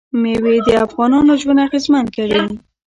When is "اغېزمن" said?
1.67-2.05